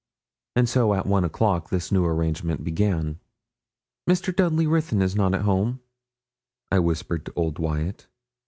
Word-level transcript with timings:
And 0.55 0.67
so 0.67 0.95
at 0.95 1.05
one 1.05 1.23
o'clock 1.23 1.69
this 1.69 1.91
new 1.91 2.03
arrangement 2.03 2.63
began. 2.63 3.19
'Mr. 4.09 4.35
Dudley 4.35 4.65
Ruthyn 4.65 4.99
is 4.99 5.15
not 5.15 5.35
at 5.35 5.43
home?' 5.43 5.79
I 6.71 6.79
whispered 6.79 7.23
to 7.27 7.33
old 7.35 7.59
Wyat. 7.59 8.07